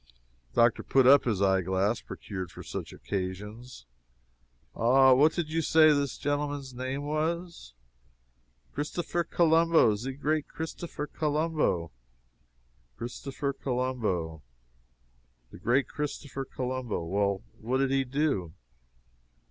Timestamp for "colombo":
9.23-9.93, 11.05-11.91, 13.53-14.41, 16.45-17.03